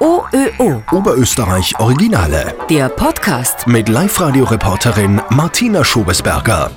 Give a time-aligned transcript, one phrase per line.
[0.00, 0.82] OÖO.
[0.92, 2.54] Oberösterreich Originale.
[2.70, 3.66] Der Podcast.
[3.66, 6.70] Mit Live-Radio-Reporterin Martina Schobesberger.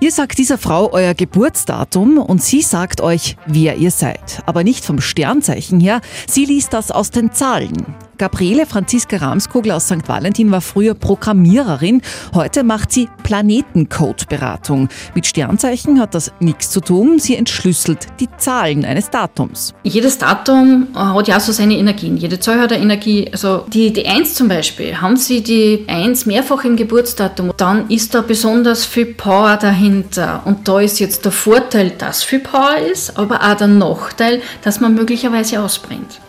[0.00, 4.42] Ihr sagt dieser Frau euer Geburtsdatum und sie sagt euch, wer ihr seid.
[4.46, 7.96] Aber nicht vom Sternzeichen her, sie liest das aus den Zahlen.
[8.18, 10.08] Gabriele Franziska Ramskogel aus St.
[10.08, 12.02] Valentin war früher Programmiererin.
[12.34, 14.88] Heute macht sie Planetencode-Beratung.
[15.14, 17.20] Mit Sternzeichen hat das nichts zu tun.
[17.20, 19.72] Sie entschlüsselt die Zahlen eines Datums.
[19.84, 22.16] Jedes Datum hat ja so seine Energien.
[22.16, 23.28] Jede Zahl hat eine Energie.
[23.30, 28.14] Also die, die 1 zum Beispiel, haben Sie die 1 mehrfach im Geburtsdatum, dann ist
[28.14, 30.42] da besonders viel Power dahinter.
[30.44, 34.80] Und da ist jetzt der Vorteil, dass viel Power ist, aber auch der Nachteil, dass
[34.80, 36.20] man möglicherweise ausbrennt.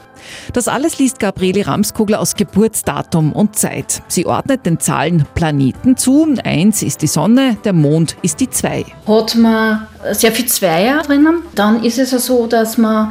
[0.54, 4.02] Das alles liest Gabriele Ramskogler aus Geburtsdatum und Zeit.
[4.08, 6.36] Sie ordnet den Zahlen Planeten zu.
[6.44, 8.86] Eins ist die Sonne, der Mond ist die zwei.
[9.08, 13.10] Hat man sehr viel Zweier drinnen, dann ist es ja so, dass man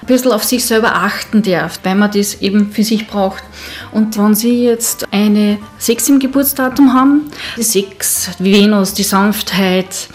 [0.00, 3.42] ein bisschen auf sich selber achten darf, weil man das eben für sich braucht.
[3.92, 10.08] Und wenn Sie jetzt eine 6 im Geburtsdatum haben, die 6, Venus, die Sanftheit,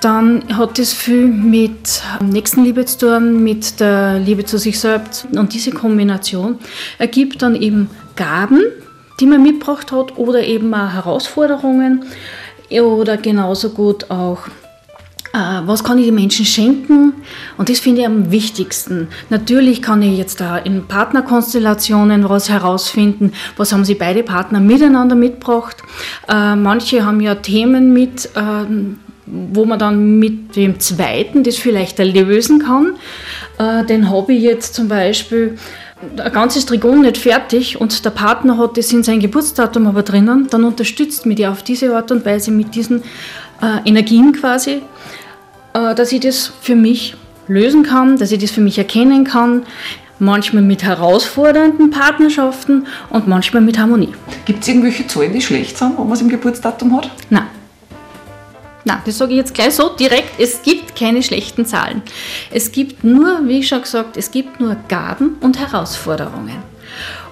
[0.00, 5.26] dann hat das viel mit Nächstenliebe zu tun, mit der Liebe zu sich selbst.
[5.34, 6.58] Und diese Kombination
[6.98, 8.62] ergibt dann eben Gaben,
[9.20, 12.04] die man mitgebracht hat, oder eben auch Herausforderungen
[12.70, 14.48] oder genauso gut auch
[15.32, 17.12] äh, was kann ich den Menschen schenken?
[17.56, 19.08] Und das finde ich am wichtigsten.
[19.30, 25.16] Natürlich kann ich jetzt da in Partnerkonstellationen was herausfinden, was haben sie beide Partner miteinander
[25.16, 25.76] mitgebracht.
[26.28, 29.00] Äh, manche haben ja Themen mit, ähm,
[29.52, 32.96] wo man dann mit dem zweiten das vielleicht lösen kann.
[33.58, 35.56] Äh, den habe ich jetzt zum Beispiel
[36.16, 40.46] ein ganzes Trigon nicht fertig und der Partner hat das in sein Geburtsdatum aber drinnen,
[40.50, 43.02] dann unterstützt mich die auf diese Art und Weise mit diesen
[43.60, 44.82] äh, Energien quasi,
[45.74, 47.16] äh, dass ich das für mich
[47.48, 49.64] lösen kann, dass ich das für mich erkennen kann.
[50.20, 54.12] Manchmal mit herausfordernden Partnerschaften und manchmal mit Harmonie.
[54.46, 57.08] Gibt es irgendwelche Zahlen, die schlecht sind, wenn man es im Geburtsdatum hat?
[57.30, 57.46] Nein.
[58.88, 60.40] Nein, das sage ich jetzt gleich so direkt.
[60.40, 62.00] Es gibt keine schlechten Zahlen.
[62.50, 66.56] Es gibt nur, wie schon gesagt, es gibt nur Gaben und Herausforderungen.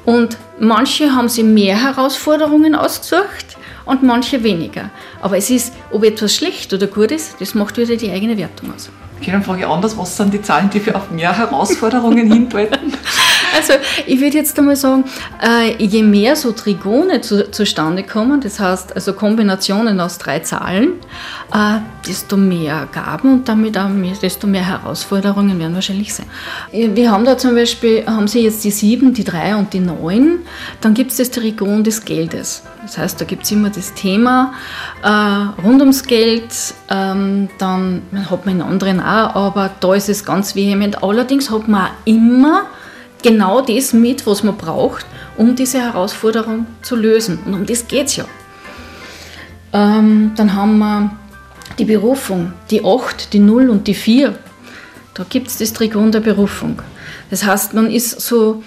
[0.05, 3.57] Und manche haben sie mehr Herausforderungen ausgesucht
[3.87, 4.91] und manche weniger.
[5.23, 8.75] Aber es ist, ob etwas schlecht oder gut ist, das macht wieder die eigene Wertung
[8.75, 8.91] aus.
[9.19, 12.93] Okay, dann frage ich anders, was sind die Zahlen, die für auf mehr Herausforderungen hindeuten?
[13.57, 13.73] Also
[14.07, 15.05] ich würde jetzt einmal sagen,
[15.43, 20.95] äh, je mehr so Trigone zu, zustande kommen, das heißt also Kombinationen aus drei Zahlen,
[21.55, 26.27] äh, desto mehr Gaben und damit auch mehr, desto mehr Herausforderungen werden wahrscheinlich sein.
[26.71, 30.41] Wir haben da zum Beispiel, haben Sie jetzt die sieben, die drei und die neun,
[30.81, 32.63] dann gibt es das Trigon des Geldes.
[32.83, 34.55] Das heißt, da gibt es immer das Thema
[35.03, 35.09] äh,
[35.63, 36.53] rund ums Geld,
[36.89, 41.03] ähm, dann hat man in anderen auch, aber da ist es ganz vehement.
[41.03, 42.67] Allerdings hat man auch immer
[43.23, 45.07] genau das mit, was man braucht,
[45.37, 47.39] um diese Herausforderung zu lösen.
[47.45, 48.25] Und um das geht es ja.
[49.73, 51.11] Ähm, dann haben wir
[51.79, 54.39] die Berufung, die 8, die 0 und die 4.
[55.15, 56.81] Da gibt es das Trigon der Berufung.
[57.31, 58.63] Das heißt, man ist so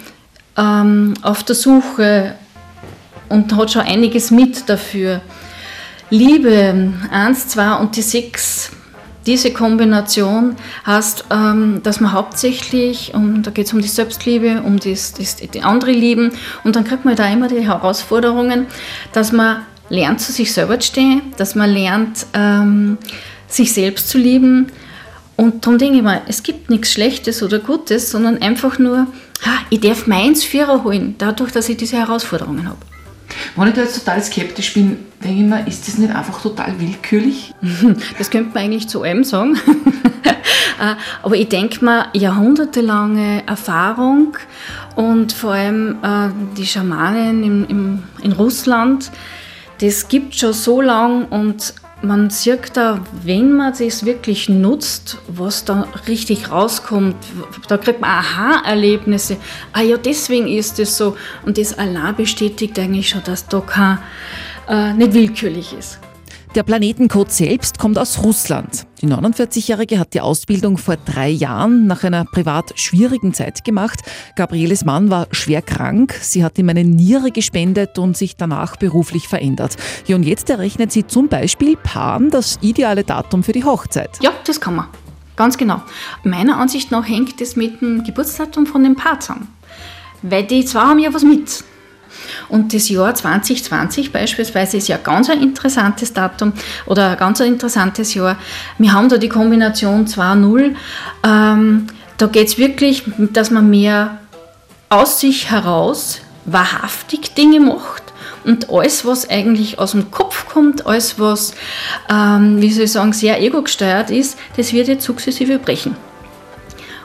[0.56, 2.34] ähm, auf der Suche
[3.28, 5.22] und hat schon einiges mit dafür.
[6.10, 8.72] Liebe, 1, 2 und die 6
[9.26, 14.78] diese Kombination heißt, ähm, dass man hauptsächlich, um, da geht es um die Selbstliebe, um
[14.78, 16.32] das, das, die andere Lieben
[16.64, 18.66] und dann kriegt man da immer die Herausforderungen,
[19.12, 22.98] dass man lernt zu sich selber zu stehen, dass man lernt ähm,
[23.46, 24.72] sich selbst zu lieben
[25.36, 29.06] und darum denke ich mal, es gibt nichts Schlechtes oder Gutes, sondern einfach nur,
[29.44, 32.78] ha, ich darf meins Vierer holen, dadurch, dass ich diese Herausforderungen habe.
[33.56, 36.80] Wenn ich da jetzt total skeptisch bin, denke ich mir, ist das nicht einfach total
[36.80, 37.54] willkürlich?
[38.18, 39.58] Das könnte man eigentlich zu allem sagen.
[40.80, 44.38] Äh, aber ich denke mir, jahrhundertelange Erfahrung
[44.96, 49.10] und vor allem äh, die Schamanen in Russland,
[49.82, 55.64] das gibt schon so lang und man sieht da, wenn man das wirklich nutzt, was
[55.64, 57.16] da richtig rauskommt,
[57.68, 59.36] da kriegt man Aha-Erlebnisse.
[59.72, 61.16] Ah ja, deswegen ist es so.
[61.44, 63.98] Und das allein bestätigt eigentlich schon, dass da kein,
[64.70, 65.98] äh, nicht willkürlich ist.
[66.56, 68.84] Der Planetencode selbst kommt aus Russland.
[69.00, 74.00] Die 49-Jährige hat die Ausbildung vor drei Jahren nach einer privat schwierigen Zeit gemacht.
[74.34, 76.12] Gabrieles Mann war schwer krank.
[76.20, 79.76] Sie hat ihm eine Niere gespendet und sich danach beruflich verändert.
[80.08, 84.18] Ja, und jetzt errechnet sie zum Beispiel Paaren das ideale Datum für die Hochzeit.
[84.20, 84.86] Ja, das kann man.
[85.36, 85.82] Ganz genau.
[86.24, 89.46] Meiner Ansicht nach hängt es mit dem Geburtsdatum von dem Paar zusammen.
[90.22, 91.62] Weil die zwei haben ja was mit.
[92.50, 96.52] Und das Jahr 2020 beispielsweise ist ja ganz ein interessantes Datum
[96.86, 98.36] oder ein ganz interessantes Jahr.
[98.78, 100.74] Wir haben da die Kombination 2-0.
[101.24, 101.86] Ähm,
[102.18, 104.18] da geht es wirklich, dass man mehr
[104.88, 108.02] aus sich heraus wahrhaftig Dinge macht
[108.44, 111.54] und alles, was eigentlich aus dem Kopf kommt, alles, was,
[112.10, 115.96] ähm, wie soll ich sagen, sehr ego-gesteuert ist, das wird jetzt sukzessive brechen.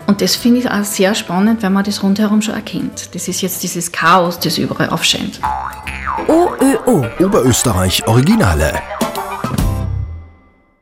[0.07, 3.15] Und das finde ich auch sehr spannend, wenn man das rundherum schon erkennt.
[3.15, 5.39] Das ist jetzt dieses Chaos, das überall aufscheint.
[6.27, 8.73] OÖO Oberösterreich Originale.